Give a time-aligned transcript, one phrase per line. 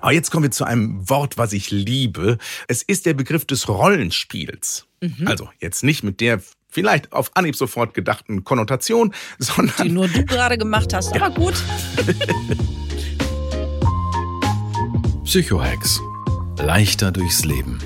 [0.00, 2.38] Aber jetzt kommen wir zu einem Wort, was ich liebe.
[2.68, 4.86] Es ist der Begriff des Rollenspiels.
[5.24, 10.24] Also jetzt nicht mit der vielleicht auf Anhieb sofort gedachten Konnotation, sondern Die nur du
[10.24, 11.54] gerade gemacht hast, aber gut.
[15.24, 16.00] Psychohex.
[16.58, 17.78] Leichter durchs Leben.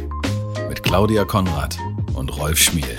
[0.69, 1.79] Mit Claudia Konrad
[2.15, 2.97] und Rolf Schmiel.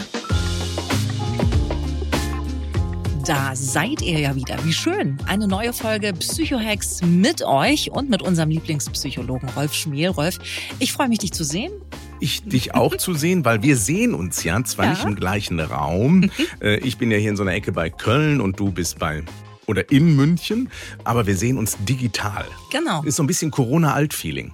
[3.25, 4.57] Da seid ihr ja wieder.
[4.63, 5.17] Wie schön.
[5.27, 10.09] Eine neue Folge Psychohex mit euch und mit unserem Lieblingspsychologen Rolf Schmiel.
[10.09, 10.39] Rolf,
[10.79, 11.71] ich freue mich, dich zu sehen.
[12.19, 14.91] ich dich auch zu sehen, weil wir sehen uns ja zwar Ja.
[14.91, 16.29] nicht im gleichen Raum.
[16.61, 19.23] Äh, Ich bin ja hier in so einer Ecke bei Köln und du bist bei
[19.67, 20.69] oder in München,
[21.03, 22.45] aber wir sehen uns digital.
[22.71, 23.03] Genau.
[23.03, 24.53] Ist so ein bisschen Corona-Alt-Feeling.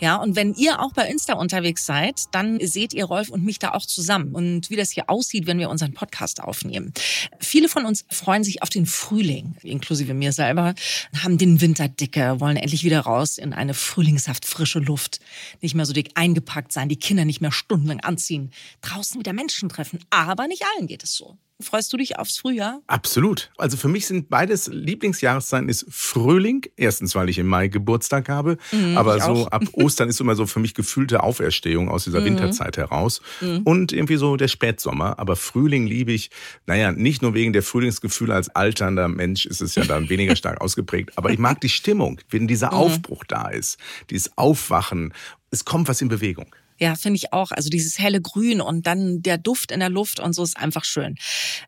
[0.00, 3.58] Ja, und wenn ihr auch bei Insta unterwegs seid, dann seht ihr Rolf und mich
[3.58, 6.92] da auch zusammen und wie das hier aussieht, wenn wir unseren Podcast aufnehmen.
[7.38, 10.74] Viele von uns freuen sich auf den Frühling, inklusive mir selber,
[11.22, 15.20] haben den Winter dicke, wollen endlich wieder raus in eine frühlingshaft frische Luft,
[15.60, 19.68] nicht mehr so dick eingepackt sein, die Kinder nicht mehr stundenlang anziehen, draußen wieder Menschen
[19.68, 20.00] treffen.
[20.08, 21.36] Aber nicht allen geht es so.
[21.62, 22.80] Freust du dich aufs Frühjahr?
[22.86, 23.50] Absolut.
[23.58, 26.62] Also für mich sind beides Lieblingsjahreszeiten ist Frühling.
[26.76, 28.56] Erstens, weil ich im Mai Geburtstag habe.
[28.94, 29.46] aber Mhm, ich so auch.
[29.46, 29.52] Mhm.
[29.52, 33.20] ab Ostern ist immer so für mich gefühlte Auferstehung aus dieser Winterzeit heraus.
[33.64, 35.18] Und irgendwie so der Spätsommer.
[35.18, 36.30] Aber Frühling liebe ich,
[36.66, 40.60] naja, nicht nur wegen der Frühlingsgefühle als alternder Mensch ist es ja dann weniger stark
[40.60, 41.12] ausgeprägt.
[41.16, 42.48] Aber ich mag die Stimmung, wenn Mhm.
[42.48, 43.78] dieser Aufbruch da ist.
[44.10, 45.12] Dieses Aufwachen.
[45.50, 46.46] Es kommt was in Bewegung.
[46.80, 47.50] Ja, finde ich auch.
[47.50, 50.84] Also dieses helle Grün und dann der Duft in der Luft und so ist einfach
[50.84, 51.16] schön.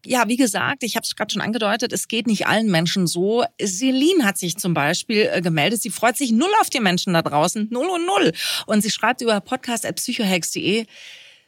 [0.06, 3.44] Ja, wie gesagt, ich habe es gerade schon angedeutet, es geht nicht allen Menschen so.
[3.62, 5.82] Celine hat sich zum Beispiel äh, gemeldet.
[5.82, 7.68] Sie freut sich null auf die Menschen da draußen.
[7.70, 8.32] Null und null.
[8.66, 10.86] Und sie schreibt über podcast.psychohex.de,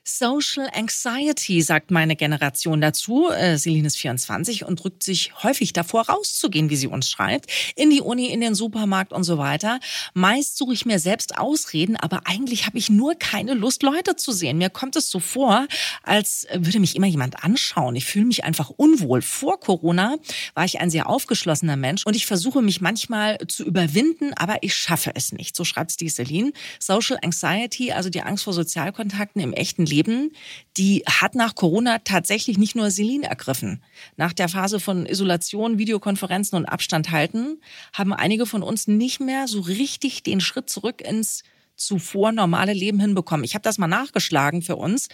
[0.07, 3.31] Social Anxiety, sagt meine Generation dazu.
[3.31, 7.51] Äh, Celine ist 24 und drückt sich häufig davor, rauszugehen, wie sie uns schreibt.
[7.75, 9.81] In die Uni, in den Supermarkt und so weiter.
[10.13, 14.33] Meist suche ich mir selbst Ausreden, aber eigentlich habe ich nur keine Lust, Leute zu
[14.33, 14.59] sehen.
[14.59, 15.67] Mir kommt es so vor,
[16.03, 17.97] als würde mich immer jemand anschauen.
[17.97, 19.23] Ich fühle mich einfach unwohl.
[19.23, 20.17] Vor Corona
[20.53, 24.75] war ich ein sehr aufgeschlossener Mensch und ich versuche mich manchmal zu überwinden, aber ich
[24.75, 25.57] schaffe es nicht.
[25.57, 26.53] So schreibt die Celine.
[26.79, 29.94] Social Anxiety, also die Angst vor Sozialkontakten im echten Leben,
[30.77, 33.83] die hat nach Corona tatsächlich nicht nur Celine ergriffen.
[34.17, 37.61] Nach der Phase von Isolation, Videokonferenzen und Abstand halten
[37.93, 41.45] haben einige von uns nicht mehr so richtig den Schritt zurück ins
[41.77, 43.45] zuvor normale Leben hinbekommen.
[43.45, 45.09] Ich habe das mal nachgeschlagen für uns.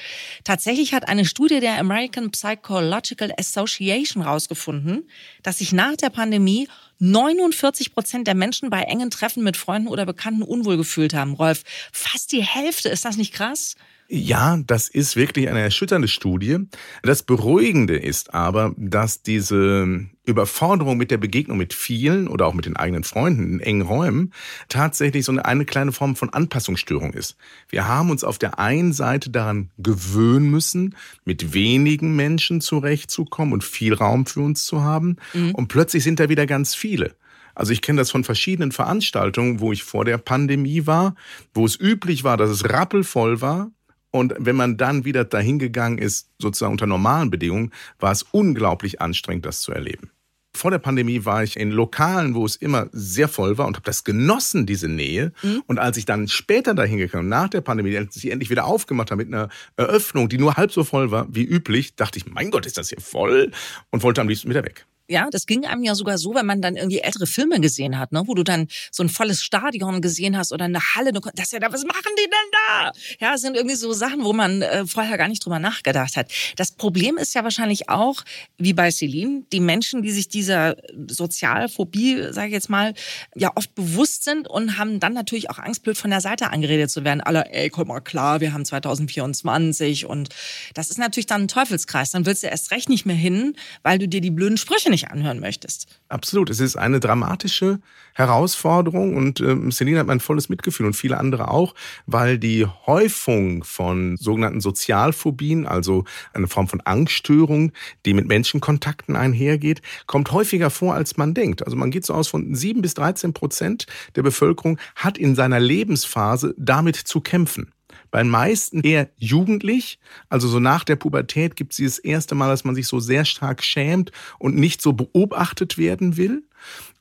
[0.44, 5.08] Tatsächlich hat eine Studie der American Psychological Association rausgefunden,
[5.42, 10.04] dass sich nach der Pandemie 49 Prozent der Menschen bei engen Treffen mit Freunden oder
[10.04, 11.34] Bekannten unwohl gefühlt haben.
[11.34, 12.90] Rolf, fast die Hälfte.
[12.90, 13.76] Ist das nicht krass?
[14.12, 16.58] Ja, das ist wirklich eine erschütternde Studie.
[17.04, 22.66] Das Beruhigende ist aber, dass diese Überforderung mit der Begegnung mit vielen oder auch mit
[22.66, 24.32] den eigenen Freunden in engen Räumen
[24.68, 27.36] tatsächlich so eine, eine kleine Form von Anpassungsstörung ist.
[27.68, 33.62] Wir haben uns auf der einen Seite daran gewöhnen müssen, mit wenigen Menschen zurechtzukommen und
[33.62, 35.18] viel Raum für uns zu haben.
[35.52, 37.14] Und plötzlich sind da wieder ganz viele.
[37.54, 41.14] Also ich kenne das von verschiedenen Veranstaltungen, wo ich vor der Pandemie war,
[41.54, 43.70] wo es üblich war, dass es rappelvoll war.
[44.10, 49.00] Und wenn man dann wieder dahin gegangen ist, sozusagen unter normalen Bedingungen, war es unglaublich
[49.00, 50.10] anstrengend, das zu erleben.
[50.52, 53.84] Vor der Pandemie war ich in Lokalen, wo es immer sehr voll war und habe
[53.84, 55.32] das genossen, diese Nähe.
[55.68, 59.12] Und als ich dann später dahin gekommen, nach der Pandemie, als ich endlich wieder aufgemacht
[59.12, 62.50] habe mit einer Eröffnung, die nur halb so voll war wie üblich, dachte ich, mein
[62.50, 63.52] Gott, ist das hier voll?
[63.90, 64.86] Und wollte am liebsten wieder weg.
[65.10, 68.12] Ja, das ging einem ja sogar so, wenn man dann irgendwie ältere Filme gesehen hat,
[68.12, 71.52] ne, wo du dann so ein volles Stadion gesehen hast oder eine Halle, das ist
[71.52, 72.92] ja da, was machen die denn da?
[73.18, 76.30] Ja, das sind irgendwie so Sachen, wo man äh, vorher gar nicht drüber nachgedacht hat.
[76.54, 78.22] Das Problem ist ja wahrscheinlich auch,
[78.56, 80.76] wie bei Celine, die Menschen, die sich dieser
[81.08, 82.94] Sozialphobie, sage ich jetzt mal,
[83.34, 86.88] ja oft bewusst sind und haben dann natürlich auch Angst, blöd von der Seite angeredet
[86.88, 87.20] zu werden.
[87.20, 90.28] Alle, ey, komm mal klar, wir haben 2024 und
[90.74, 92.12] das ist natürlich dann ein Teufelskreis.
[92.12, 94.99] Dann willst du erst recht nicht mehr hin, weil du dir die blöden Sprüche nicht
[95.00, 96.00] nicht anhören möchtest.
[96.08, 96.50] Absolut.
[96.50, 97.80] Es ist eine dramatische
[98.14, 101.74] Herausforderung und ähm, Celine hat mein volles Mitgefühl und viele andere auch,
[102.06, 107.72] weil die Häufung von sogenannten Sozialphobien, also eine Form von Angststörung,
[108.04, 111.64] die mit Menschenkontakten einhergeht, kommt häufiger vor, als man denkt.
[111.64, 113.86] Also man geht so aus von sieben bis 13 Prozent
[114.16, 117.72] der Bevölkerung hat in seiner Lebensphase damit zu kämpfen.
[118.10, 119.98] Bei den meisten eher jugendlich,
[120.28, 123.24] also so nach der Pubertät gibt es das erste Mal, dass man sich so sehr
[123.24, 126.42] stark schämt und nicht so beobachtet werden will.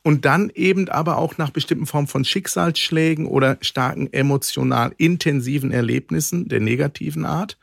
[0.04, 6.48] Und dann eben aber auch nach bestimmten Formen von Schicksalsschlägen oder starken emotional intensiven Erlebnissen
[6.48, 7.58] der negativen Art.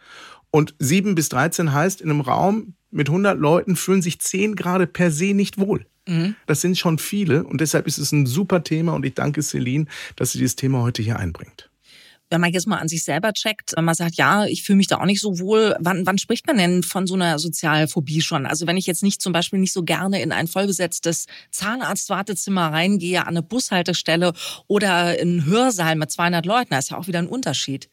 [0.51, 4.87] Und 7 bis 13 heißt, in einem Raum mit 100 Leuten fühlen sich 10 gerade
[4.87, 5.87] per se nicht wohl.
[6.07, 6.35] Mhm.
[6.47, 9.87] Das sind schon viele und deshalb ist es ein super Thema und ich danke Celine,
[10.15, 11.71] dass sie dieses Thema heute hier einbringt
[12.31, 14.89] wenn man jetzt mal an sich selber checkt, wenn man sagt, ja, ich fühle mich
[14.89, 18.47] da auch nicht so wohl, wann, wann spricht man denn von so einer Sozialphobie schon?
[18.47, 23.23] Also wenn ich jetzt nicht zum Beispiel nicht so gerne in ein vollbesetztes Zahnarztwartezimmer reingehe,
[23.23, 24.33] an eine Bushaltestelle
[24.67, 27.89] oder in einen Hörsaal mit 200 Leuten, da ist ja auch wieder ein Unterschied.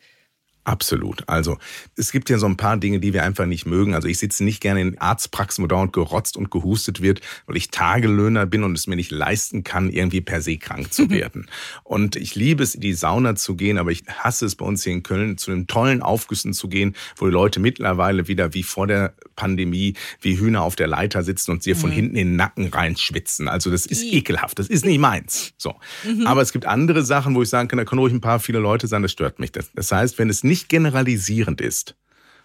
[0.66, 1.28] Absolut.
[1.28, 1.58] Also
[1.98, 3.96] es gibt ja so ein paar Dinge, die wir einfach nicht mögen.
[3.96, 7.70] Also ich sitze nicht gerne in Arztpraxen, wo dauernd gerotzt und gehustet wird, weil ich
[7.70, 11.48] Tagelöhner bin und es mir nicht leisten kann, irgendwie per se krank zu werden.
[11.84, 14.84] und ich liebe es, in die Sauna zu gehen, aber ich hasse es bei uns
[14.84, 18.64] hier in Köln, zu den tollen Aufgüssen zu gehen, wo die Leute mittlerweile wieder wie
[18.64, 21.78] vor der Pandemie wie Hühner auf der Leiter sitzen und sie mhm.
[21.78, 23.48] von hinten in den Nacken reinschwitzen.
[23.48, 24.60] Also das ist ekelhaft.
[24.60, 25.54] Das ist nicht meins.
[25.58, 25.76] So.
[26.04, 26.26] Mhm.
[26.26, 28.60] Aber es gibt andere Sachen, wo ich sagen kann, da können ruhig ein paar viele
[28.60, 29.52] Leute sein, das stört mich.
[29.52, 31.96] Das, das heißt, wenn es nicht nicht generalisierend ist,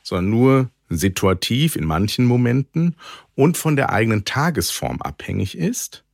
[0.02, 2.96] sondern nur situativ in manchen Momenten
[3.34, 6.04] und von der eigenen Tagesform abhängig ist,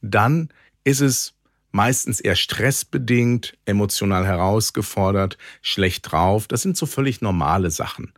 [0.00, 0.48] dann
[0.84, 1.34] ist es
[1.70, 6.48] meistens eher stressbedingt, emotional herausgefordert, schlecht drauf.
[6.48, 8.14] Das sind so völlig normale Sachen.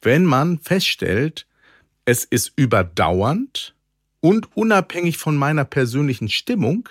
[0.00, 1.48] Wenn man feststellt,
[2.04, 3.74] es ist überdauernd
[4.20, 6.88] und unabhängig von meiner persönlichen Stimmung,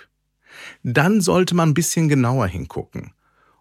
[0.82, 3.14] dann sollte man ein bisschen genauer hingucken.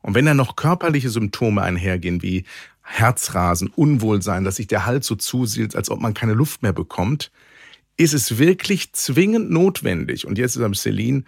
[0.04, 2.44] Und wenn dann noch körperliche Symptome einhergehen, wie
[2.82, 7.32] Herzrasen, Unwohlsein, dass sich der Hals so zusielt, als ob man keine Luft mehr bekommt,
[7.98, 10.28] ist es wirklich zwingend notwendig.
[10.28, 11.24] Und jetzt ist am Celine,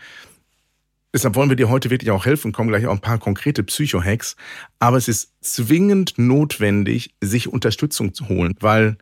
[1.13, 4.35] deshalb wollen wir dir heute wirklich auch helfen, kommen gleich auch ein paar konkrete Psycho-Hacks,
[4.79, 8.97] aber es ist zwingend notwendig, sich Unterstützung zu holen, weil,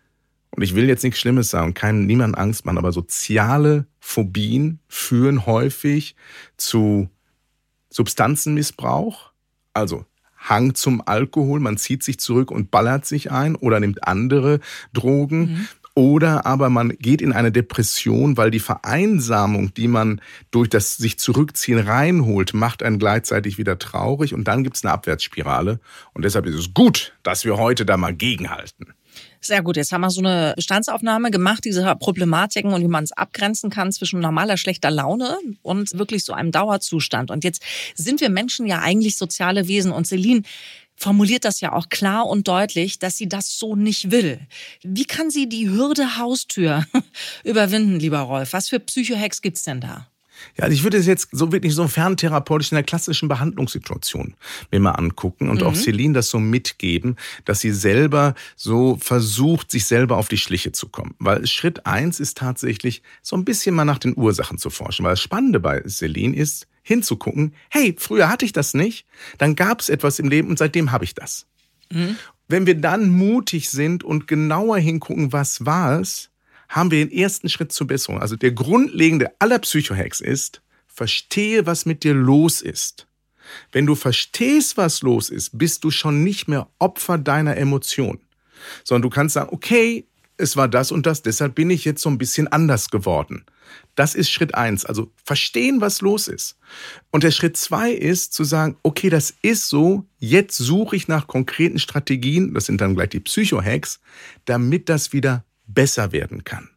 [0.52, 5.48] und ich will jetzt nichts Schlimmes sagen, keinem, niemand Angst machen, aber soziale Phobien führen
[5.48, 6.16] häufig
[6.58, 7.10] zu
[7.90, 9.33] Substanzenmissbrauch,
[9.74, 10.06] also
[10.38, 14.60] Hang zum Alkohol, man zieht sich zurück und ballert sich ein oder nimmt andere
[14.94, 15.40] Drogen.
[15.40, 15.68] Mhm.
[15.96, 21.20] Oder aber man geht in eine Depression, weil die Vereinsamung, die man durch das sich
[21.20, 25.80] zurückziehen reinholt, macht einen gleichzeitig wieder traurig und dann gibt es eine Abwärtsspirale.
[26.14, 28.94] Und deshalb ist es gut, dass wir heute da mal gegenhalten.
[29.44, 33.12] Sehr gut, jetzt haben wir so eine Bestandsaufnahme gemacht, diese Problematiken und wie man es
[33.12, 37.30] abgrenzen kann zwischen normaler schlechter Laune und wirklich so einem Dauerzustand.
[37.30, 37.62] Und jetzt
[37.94, 40.44] sind wir Menschen ja eigentlich soziale Wesen und Celine
[40.96, 44.40] formuliert das ja auch klar und deutlich, dass sie das so nicht will.
[44.82, 46.86] Wie kann sie die Hürde Haustür
[47.44, 48.54] überwinden, lieber Rolf?
[48.54, 50.08] Was für Psychohacks gibt's denn da?
[50.58, 54.36] Ja, also ich würde es jetzt so wirklich so ferntherapeutisch in der klassischen Behandlungssituation
[54.72, 55.68] mir mal angucken und mhm.
[55.68, 60.72] auch Celine das so mitgeben, dass sie selber so versucht, sich selber auf die Schliche
[60.72, 61.16] zu kommen.
[61.20, 65.06] Weil Schritt eins ist tatsächlich so ein bisschen mal nach den Ursachen zu forschen.
[65.06, 69.06] Weil das Spannende bei Celine ist, hinzugucken, hey, früher hatte ich das nicht,
[69.38, 71.48] dann gab es etwas im Leben und seitdem habe ich das.
[71.92, 72.18] Mhm.
[72.48, 76.30] Wenn wir dann mutig sind und genauer hingucken, was war es,
[76.70, 78.22] haben wir den ersten Schritt zur Besserung.
[78.22, 83.08] Also der grundlegende aller Psychohacks ist, verstehe, was mit dir los ist.
[83.72, 88.20] Wenn du verstehst, was los ist, bist du schon nicht mehr Opfer deiner Emotion,
[88.84, 92.10] sondern du kannst sagen, okay, es war das und das, deshalb bin ich jetzt so
[92.10, 93.46] ein bisschen anders geworden.
[93.96, 96.58] Das ist Schritt eins, also verstehen, was los ist.
[97.12, 101.28] Und der Schritt zwei ist zu sagen, okay, das ist so, jetzt suche ich nach
[101.28, 104.00] konkreten Strategien, das sind dann gleich die Psychohacks,
[104.46, 106.70] damit das wieder besser werden kann.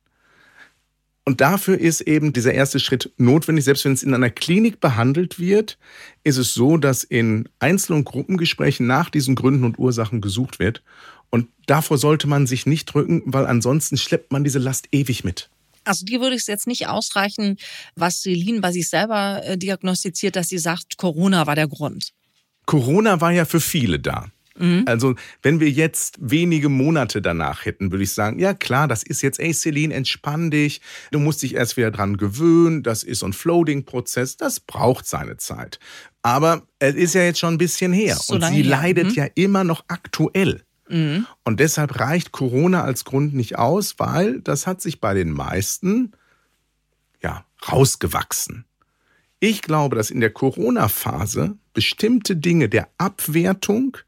[1.29, 3.65] Und dafür ist eben dieser erste Schritt notwendig.
[3.65, 5.77] Selbst wenn es in einer Klinik behandelt wird,
[6.23, 10.85] ist es so, dass in Einzel- und Gruppengesprächen nach diesen Gründen und Ursachen gesucht wird.
[11.31, 15.51] Und davor sollte man sich nicht drücken, weil ansonsten schleppt man diese Last ewig mit.
[15.83, 17.59] Also dir würde es jetzt nicht ausreichen,
[17.97, 22.13] was Celine bei sich selber äh, diagnostiziert, dass sie sagt, Corona war der Grund.
[22.67, 24.29] Corona war ja für viele da.
[24.59, 24.85] Mhm.
[24.87, 29.23] Also, wenn wir jetzt wenige Monate danach hätten, würde ich sagen, ja klar, das ist
[29.23, 33.27] jetzt, ey Celine, entspann dich, du musst dich erst wieder dran gewöhnen, das ist so
[33.27, 35.79] ein Floating-Prozess, das braucht seine Zeit.
[36.23, 38.65] Aber es ist ja jetzt schon ein bisschen her so und sie her.
[38.65, 39.15] leidet mhm.
[39.15, 40.63] ja immer noch aktuell.
[40.89, 41.27] Mhm.
[41.45, 46.13] Und deshalb reicht Corona als Grund nicht aus, weil das hat sich bei den meisten
[47.23, 48.65] ja, rausgewachsen.
[49.39, 53.99] Ich glaube, dass in der Corona-Phase bestimmte Dinge der Abwertung,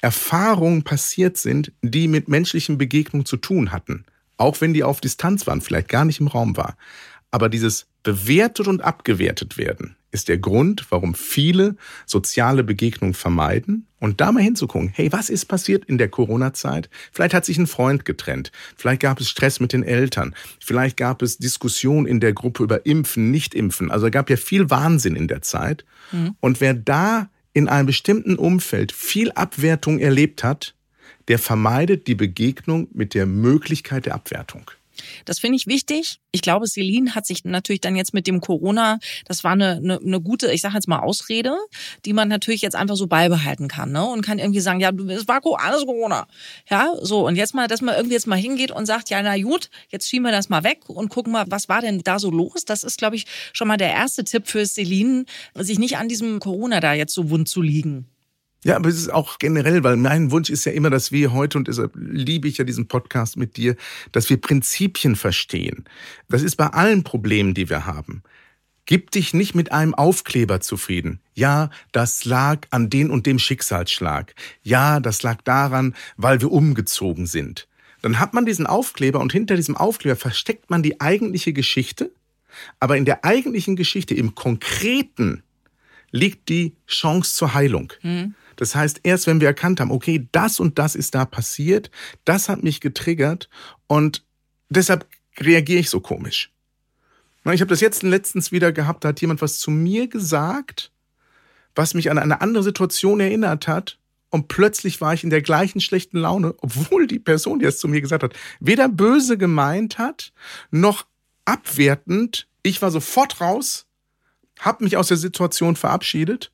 [0.00, 4.06] Erfahrungen passiert sind, die mit menschlichen Begegnungen zu tun hatten.
[4.38, 6.78] Auch wenn die auf Distanz waren, vielleicht gar nicht im Raum war.
[7.30, 11.76] Aber dieses bewertet und abgewertet werden ist der Grund, warum viele
[12.06, 16.90] soziale Begegnungen vermeiden und da mal hinzugucken, hey, was ist passiert in der Corona-Zeit?
[17.12, 21.22] Vielleicht hat sich ein Freund getrennt, vielleicht gab es Stress mit den Eltern, vielleicht gab
[21.22, 23.90] es Diskussion in der Gruppe über Impfen, Nicht-Impfen.
[23.90, 25.84] Also gab ja viel Wahnsinn in der Zeit.
[26.12, 26.34] Mhm.
[26.40, 30.74] Und wer da in einem bestimmten Umfeld viel Abwertung erlebt hat,
[31.28, 34.70] der vermeidet die Begegnung mit der Möglichkeit der Abwertung.
[35.24, 36.20] Das finde ich wichtig.
[36.32, 39.98] Ich glaube, Celine hat sich natürlich dann jetzt mit dem Corona, das war eine, eine,
[39.98, 41.56] eine gute, ich sage jetzt mal Ausrede,
[42.04, 44.04] die man natürlich jetzt einfach so beibehalten kann, ne?
[44.04, 46.26] Und kann irgendwie sagen, ja, es war alles Corona,
[46.68, 49.36] ja, so und jetzt mal, dass man irgendwie jetzt mal hingeht und sagt, ja, na
[49.40, 52.30] gut, jetzt schieben wir das mal weg und gucken mal, was war denn da so
[52.30, 52.64] los?
[52.64, 56.40] Das ist, glaube ich, schon mal der erste Tipp für Celine, sich nicht an diesem
[56.40, 58.06] Corona da jetzt so wund zu liegen.
[58.62, 61.56] Ja, aber es ist auch generell, weil mein Wunsch ist ja immer, dass wir heute,
[61.56, 63.74] und deshalb liebe ich ja diesen Podcast mit dir,
[64.12, 65.84] dass wir Prinzipien verstehen.
[66.28, 68.22] Das ist bei allen Problemen, die wir haben.
[68.84, 71.20] Gib dich nicht mit einem Aufkleber zufrieden.
[71.32, 74.34] Ja, das lag an den und dem Schicksalsschlag.
[74.62, 77.66] Ja, das lag daran, weil wir umgezogen sind.
[78.02, 82.10] Dann hat man diesen Aufkleber und hinter diesem Aufkleber versteckt man die eigentliche Geschichte.
[82.78, 85.44] Aber in der eigentlichen Geschichte, im Konkreten,
[86.10, 87.92] liegt die Chance zur Heilung.
[88.02, 88.34] Mhm.
[88.60, 91.90] Das heißt, erst wenn wir erkannt haben, okay, das und das ist da passiert,
[92.26, 93.48] das hat mich getriggert
[93.86, 94.22] und
[94.68, 95.06] deshalb
[95.38, 96.52] reagiere ich so komisch.
[97.50, 100.92] Ich habe das jetzt letztens wieder gehabt, da hat jemand was zu mir gesagt,
[101.74, 103.98] was mich an eine andere Situation erinnert hat.
[104.28, 107.88] Und plötzlich war ich in der gleichen schlechten Laune, obwohl die Person, die es zu
[107.88, 110.34] mir gesagt hat, weder böse gemeint hat,
[110.70, 111.06] noch
[111.46, 112.46] abwertend.
[112.62, 113.86] Ich war sofort raus,
[114.58, 116.52] habe mich aus der Situation verabschiedet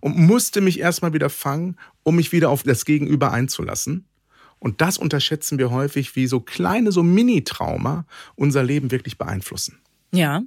[0.00, 4.06] und musste mich erstmal wieder fangen, um mich wieder auf das Gegenüber einzulassen.
[4.58, 9.78] Und das unterschätzen wir häufig, wie so kleine, so Mini-Trauma unser Leben wirklich beeinflussen.
[10.12, 10.42] Ja.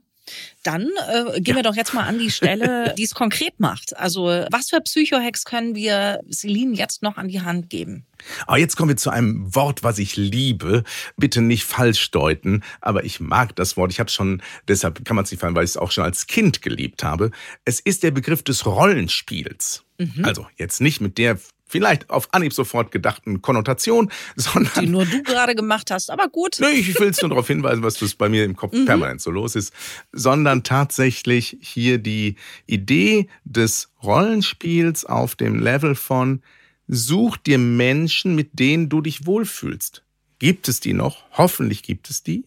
[0.63, 1.55] Dann äh, gehen ja.
[1.55, 3.97] wir doch jetzt mal an die Stelle, die es konkret macht.
[3.97, 8.05] Also was für Psychohacks können wir Celine jetzt noch an die Hand geben?
[8.45, 10.83] Aber jetzt kommen wir zu einem Wort, was ich liebe.
[11.17, 13.91] Bitte nicht falsch deuten, aber ich mag das Wort.
[13.91, 16.03] Ich habe es schon, deshalb kann man es nicht fallen, weil ich es auch schon
[16.03, 17.31] als Kind geliebt habe.
[17.65, 19.83] Es ist der Begriff des Rollenspiels.
[19.97, 20.25] Mhm.
[20.25, 21.39] Also jetzt nicht mit der
[21.71, 24.83] vielleicht auf Anhieb sofort gedachten Konnotation, sondern.
[24.83, 26.57] Die nur du gerade gemacht hast, aber gut.
[26.59, 28.85] Nee, ich will es nur darauf hinweisen, was das bei mir im Kopf mhm.
[28.85, 29.73] permanent so los ist,
[30.11, 32.35] sondern tatsächlich hier die
[32.67, 36.41] Idee des Rollenspiels auf dem Level von
[36.87, 40.03] such dir Menschen, mit denen du dich wohlfühlst.
[40.39, 41.23] Gibt es die noch?
[41.37, 42.45] Hoffentlich gibt es die.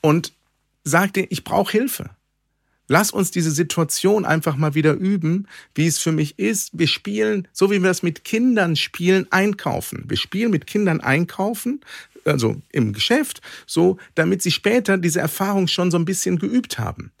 [0.00, 0.32] Und
[0.82, 2.10] sag dir, ich brauche Hilfe.
[2.88, 6.70] Lass uns diese Situation einfach mal wieder üben, wie es für mich ist.
[6.72, 10.04] Wir spielen, so wie wir es mit Kindern spielen, einkaufen.
[10.08, 11.80] Wir spielen mit Kindern einkaufen,
[12.24, 17.12] also im Geschäft, so, damit sie später diese Erfahrung schon so ein bisschen geübt haben.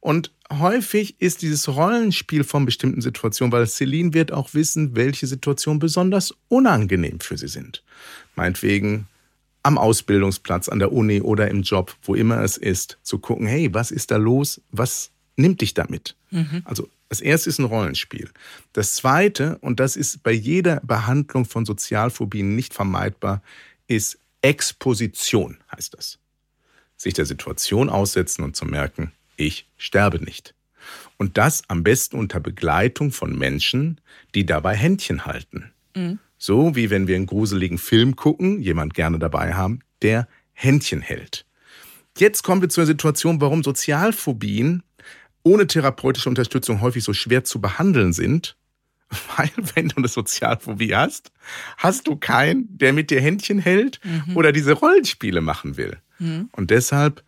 [0.00, 5.78] Und häufig ist dieses Rollenspiel von bestimmten Situationen, weil Celine wird auch wissen, welche Situationen
[5.78, 7.82] besonders unangenehm für sie sind.
[8.34, 9.06] Meinetwegen
[9.68, 13.72] am Ausbildungsplatz, an der Uni oder im Job, wo immer es ist, zu gucken, hey,
[13.74, 14.62] was ist da los?
[14.70, 16.16] Was nimmt dich damit?
[16.30, 16.62] Mhm.
[16.64, 18.30] Also das erste ist ein Rollenspiel.
[18.72, 23.42] Das zweite, und das ist bei jeder Behandlung von Sozialphobien nicht vermeidbar,
[23.86, 26.18] ist Exposition, heißt das.
[26.96, 30.54] Sich der Situation aussetzen und zu merken, ich sterbe nicht.
[31.18, 34.00] Und das am besten unter Begleitung von Menschen,
[34.34, 35.72] die dabei Händchen halten.
[35.94, 36.18] Mhm.
[36.38, 41.44] So wie wenn wir einen gruseligen Film gucken, jemand gerne dabei haben, der Händchen hält.
[42.16, 44.82] Jetzt kommen wir zur Situation, warum Sozialphobien
[45.42, 48.56] ohne therapeutische Unterstützung häufig so schwer zu behandeln sind.
[49.36, 51.32] Weil, wenn du eine Sozialphobie hast,
[51.78, 54.36] hast du keinen, der mit dir Händchen hält mhm.
[54.36, 55.96] oder diese Rollenspiele machen will.
[56.18, 56.50] Mhm.
[56.52, 57.24] Und deshalb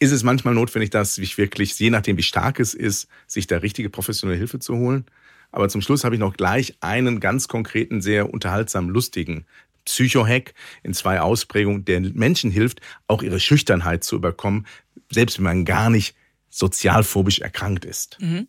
[0.00, 3.58] ist es manchmal notwendig, dass sich wirklich, je nachdem wie stark es ist, sich da
[3.58, 5.06] richtige professionelle Hilfe zu holen.
[5.54, 9.46] Aber zum Schluss habe ich noch gleich einen ganz konkreten, sehr unterhaltsamen, lustigen
[9.84, 14.66] Psychohack in zwei Ausprägungen, der Menschen hilft, auch ihre Schüchternheit zu überkommen,
[15.12, 16.16] selbst wenn man gar nicht
[16.50, 18.18] sozialphobisch erkrankt ist.
[18.20, 18.48] Mhm.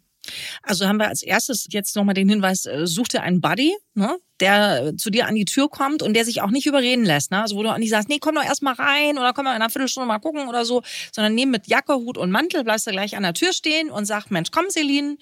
[0.64, 4.18] Also haben wir als erstes jetzt nochmal den Hinweis, äh, such dir einen Buddy, ne,
[4.40, 7.30] der zu dir an die Tür kommt und der sich auch nicht überreden lässt.
[7.30, 7.40] Ne?
[7.40, 9.62] Also wo du nicht sagst, nee, komm doch erst mal rein oder komm mal in
[9.62, 10.82] einer Viertelstunde mal gucken oder so,
[11.12, 14.06] sondern nimm mit Jacke, Hut und Mantel, bleibst du gleich an der Tür stehen und
[14.06, 15.18] sag, Mensch, komm Celine,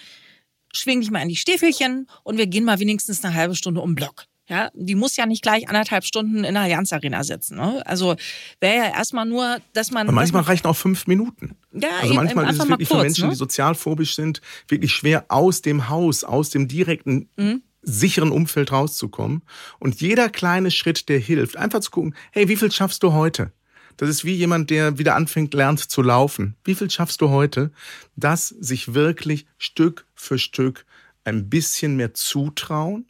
[0.74, 3.96] schwing dich mal in die Stiefelchen und wir gehen mal wenigstens eine halbe Stunde um
[3.96, 4.26] Block.
[4.50, 7.56] Ja, die muss ja nicht gleich anderthalb Stunden in der Allianz Arena sitzen.
[7.56, 7.82] Ne?
[7.86, 8.16] Also
[8.60, 10.08] wäre ja erstmal nur, dass man.
[10.08, 11.56] Aber manchmal man, reichen auch fünf Minuten.
[11.72, 13.30] Ja, also eben, manchmal ist es wirklich für kurz, Menschen, ne?
[13.32, 17.62] die sozialphobisch sind, wirklich schwer aus dem Haus, aus dem direkten Mhm.
[17.84, 19.44] sicheren Umfeld rauszukommen.
[19.80, 23.54] Und jeder kleine Schritt, der hilft, einfach zu gucken, hey, wie viel schaffst du heute?
[23.98, 26.56] Das ist wie jemand, der wieder anfängt, lernt zu laufen.
[26.64, 27.72] Wie viel schaffst du heute?
[28.16, 30.86] Das sich wirklich Stück für Stück
[31.24, 33.06] ein bisschen mehr zutrauen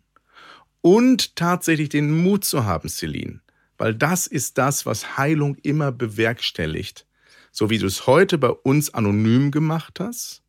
[0.81, 3.41] und tatsächlich den Mut zu haben, Celine.
[3.77, 7.07] Weil das ist das, was Heilung immer bewerkstelligt.
[7.51, 10.43] So wie du es heute bei uns anonym gemacht hast,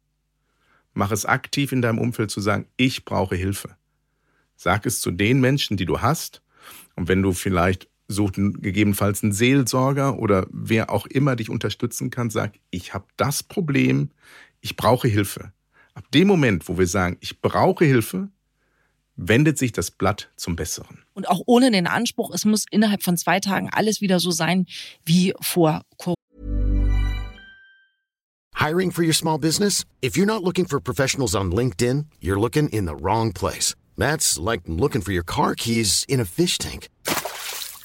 [0.93, 3.77] mach es aktiv in deinem Umfeld zu sagen, ich brauche Hilfe.
[4.57, 6.43] Sag es zu den Menschen, die du hast.
[6.97, 12.31] Und wenn du vielleicht sucht gegebenenfalls einen Seelsorger oder wer auch immer dich unterstützen kann,
[12.31, 14.11] sag, ich habe das Problem,
[14.61, 15.53] ich brauche Hilfe.
[15.95, 18.29] Ab dem Moment, wo wir sagen, ich brauche Hilfe,
[19.17, 21.05] wendet sich das Blatt zum Besseren.
[21.15, 24.67] Und auch ohne den Anspruch, es muss innerhalb von zwei Tagen alles wieder so sein
[25.05, 26.15] wie vor Corona.
[28.57, 29.85] Hiring for your small business?
[30.03, 33.77] If you're not looking for professionals on LinkedIn, you're looking in the wrong place.
[33.97, 36.89] That's like looking for your car keys in a fish tank.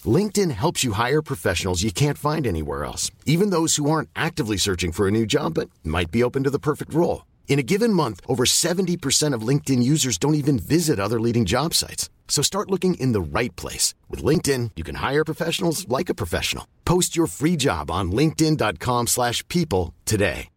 [0.06, 4.58] LinkedIn helps you hire professionals you can't find anywhere else, even those who aren't actively
[4.58, 7.26] searching for a new job but might be open to the perfect role.
[7.50, 11.74] In a given month, over 70% of LinkedIn users don't even visit other leading job
[11.74, 12.10] sites.
[12.30, 13.96] So start looking in the right place.
[14.08, 16.66] With LinkedIn, you can hire professionals like a professional.
[16.86, 20.50] Post your free job on linkedin.com/people slash people today.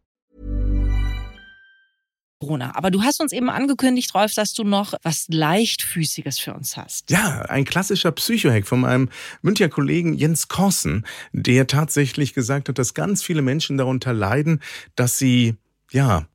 [2.74, 7.08] Aber du hast uns eben angekündigt, Rolf, dass du noch was Leichtfüßiges für uns hast.
[7.08, 9.10] Ja, ein klassischer Psychohack von meinem
[9.42, 14.60] Münchner Kollegen Jens Korsen, der tatsächlich gesagt hat, dass ganz viele Menschen darunter leiden,
[14.96, 15.54] dass sie,
[15.92, 16.26] ja,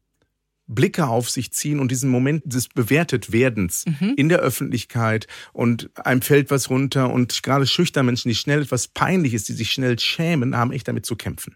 [0.67, 3.85] Blicke auf sich ziehen und diesen Moment des Bewertetwerdens
[4.17, 8.87] in der Öffentlichkeit und einem fällt was runter und gerade schüchterne Menschen, die schnell etwas
[8.87, 11.55] peinlich ist, die sich schnell schämen, haben echt damit zu kämpfen.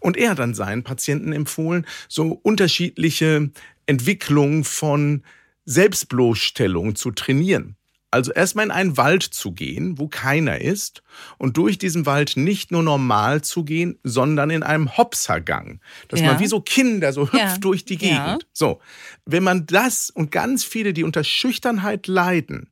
[0.00, 3.50] Und er hat dann seinen Patienten empfohlen, so unterschiedliche
[3.86, 5.22] Entwicklungen von
[5.64, 7.76] Selbstbloßstellung zu trainieren.
[8.10, 11.02] Also erstmal in einen Wald zu gehen, wo keiner ist
[11.36, 15.80] und durch diesen Wald nicht nur normal zu gehen, sondern in einem Hopsergang.
[16.08, 16.28] Dass Ja.
[16.28, 17.58] man wie so Kinder so hüpft Ja.
[17.58, 18.16] durch die Gegend.
[18.16, 18.38] Ja.
[18.54, 18.80] So.
[19.26, 22.70] Wenn man das und ganz viele, die unter Schüchternheit leiden,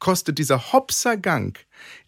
[0.00, 1.56] kostet dieser Hopsergang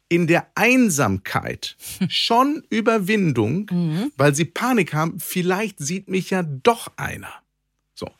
[0.08, 1.76] in der Einsamkeit
[2.08, 7.32] schon Überwindung, weil sie Panik haben, vielleicht sieht mich ja doch einer.
[7.94, 8.10] So.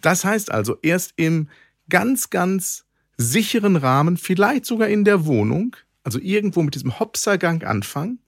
[0.00, 1.48] Das heißt also, erst im
[1.88, 2.84] ganz, ganz
[3.22, 8.18] sicheren Rahmen, vielleicht sogar in der Wohnung, also irgendwo mit diesem Hopsergang anfangen,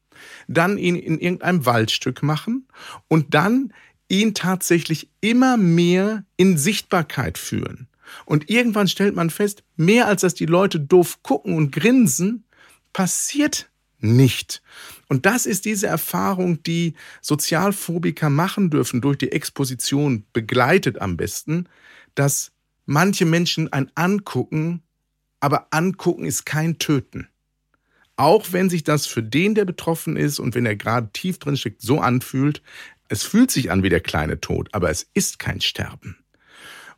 [0.49, 2.67] dann ihn in irgendeinem Waldstück machen
[3.09, 3.73] und dann
[4.09, 7.89] ihn tatsächlich immer mehr in Sichtbarkeit führen.
[8.27, 12.45] Und irgendwann stellt man fest, mehr als dass die Leute doof gucken und grinsen,
[12.93, 14.63] passiert nicht.
[15.09, 21.69] Und das ist diese Erfahrung, die Sozialphobiker machen dürfen, durch die Exposition begleitet am besten,
[22.15, 22.53] dass
[22.87, 24.83] manche Menschen ein Angucken,
[25.45, 27.29] aber Angucken ist kein Töten.
[28.17, 31.59] Auch wenn sich das für den, der betroffen ist und wenn er gerade tief drin
[31.59, 32.63] steckt, so anfühlt,
[33.11, 36.17] es fühlt sich an wie der kleine Tod, aber es ist kein Sterben.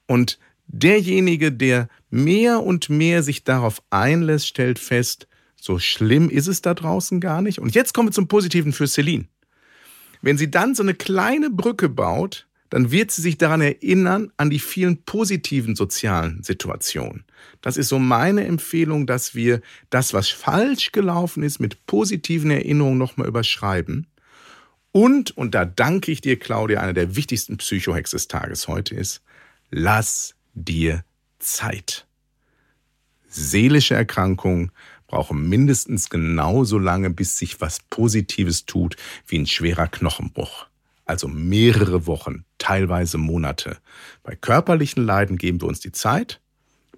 [0.06, 5.26] Und derjenige, der mehr und mehr sich darauf einlässt, stellt fest,
[5.60, 7.58] so schlimm ist es da draußen gar nicht.
[7.58, 9.26] Und jetzt kommen wir zum Positiven für Celine.
[10.22, 14.50] Wenn sie dann so eine kleine Brücke baut, dann wird sie sich daran erinnern, an
[14.50, 17.24] die vielen positiven sozialen Situationen.
[17.62, 22.98] Das ist so meine Empfehlung, dass wir das, was falsch gelaufen ist, mit positiven Erinnerungen
[22.98, 24.08] nochmal überschreiben.
[24.92, 29.22] Und, und da danke ich dir, Claudia, einer der wichtigsten Psychohacks des Tages heute ist,
[29.70, 31.02] lass dir
[31.38, 32.06] Zeit.
[33.26, 34.70] Seelische Erkrankungen
[35.06, 40.66] brauchen mindestens genauso lange, bis sich was Positives tut, wie ein schwerer Knochenbruch.
[41.06, 43.78] Also mehrere Wochen, teilweise Monate.
[44.22, 46.40] Bei körperlichen Leiden geben wir uns die Zeit.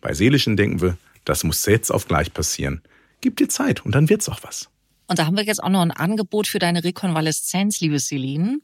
[0.00, 2.82] Bei seelischen denken wir, das muss jetzt auf gleich passieren.
[3.20, 4.70] Gib dir Zeit und dann wird's auch was.
[5.08, 8.58] Und da haben wir jetzt auch noch ein Angebot für deine Rekonvaleszenz, liebe Celine.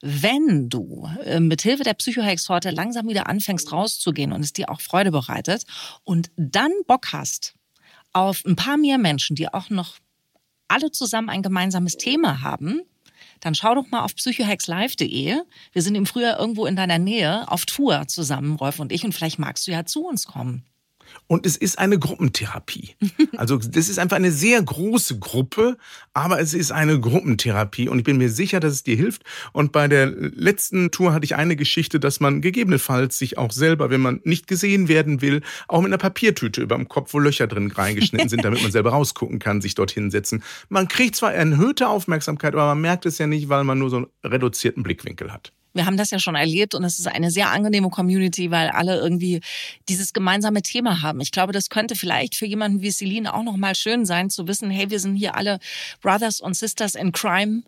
[0.00, 4.80] Wenn du äh, mit Hilfe der Psychohex-Sorte langsam wieder anfängst rauszugehen und es dir auch
[4.80, 5.64] Freude bereitet
[6.04, 7.54] und dann Bock hast
[8.12, 9.96] auf ein paar mehr Menschen, die auch noch
[10.68, 12.82] alle zusammen ein gemeinsames Thema haben,
[13.40, 15.36] dann schau doch mal auf psychohexlive.de.
[15.72, 19.12] Wir sind im Frühjahr irgendwo in deiner Nähe auf Tour zusammen, Rolf und ich, und
[19.12, 20.64] vielleicht magst du ja zu uns kommen.
[21.28, 22.96] Und es ist eine Gruppentherapie.
[23.36, 25.76] Also das ist einfach eine sehr große Gruppe,
[26.14, 29.22] aber es ist eine Gruppentherapie und ich bin mir sicher, dass es dir hilft.
[29.52, 33.90] Und bei der letzten Tour hatte ich eine Geschichte, dass man gegebenenfalls sich auch selber,
[33.90, 37.46] wenn man nicht gesehen werden will, auch mit einer Papiertüte über dem Kopf, wo Löcher
[37.46, 40.42] drin reingeschnitten sind, damit man selber rausgucken kann, sich dort hinsetzen.
[40.70, 43.96] Man kriegt zwar erhöhte Aufmerksamkeit, aber man merkt es ja nicht, weil man nur so
[43.98, 45.52] einen reduzierten Blickwinkel hat.
[45.74, 48.98] Wir haben das ja schon erlebt und es ist eine sehr angenehme Community, weil alle
[48.98, 49.40] irgendwie
[49.88, 51.20] dieses gemeinsame Thema haben.
[51.20, 54.70] Ich glaube, das könnte vielleicht für jemanden wie Celine auch nochmal schön sein, zu wissen,
[54.70, 55.58] hey, wir sind hier alle
[56.00, 57.62] Brothers und Sisters in Crime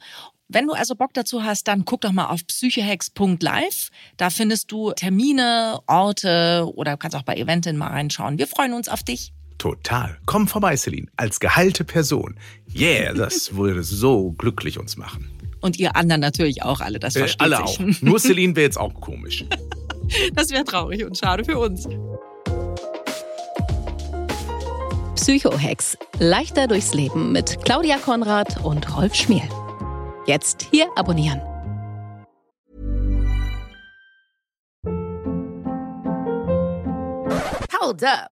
[0.52, 3.90] wenn du also Bock dazu hast, dann guck doch mal auf psychehex.live.
[4.16, 8.36] Da findest du Termine, Orte oder kannst auch bei Eventin mal reinschauen.
[8.36, 9.32] Wir freuen uns auf dich.
[9.58, 10.18] Total.
[10.26, 12.36] Komm vorbei, Celine, als geheilte Person.
[12.74, 15.30] Yeah, das würde so glücklich uns machen.
[15.60, 17.80] Und ihr anderen natürlich auch alle, das versteht äh, alle sich.
[17.80, 18.02] auch.
[18.02, 19.44] Nur Celine wäre jetzt auch komisch.
[20.34, 21.86] Das wäre traurig und schade für uns.
[25.14, 25.96] Psychohex.
[26.18, 29.48] Leichter durchs Leben mit Claudia Konrad und Rolf Schmiel.
[30.26, 31.40] Jetzt hier abonnieren.
[37.80, 38.39] Hold up.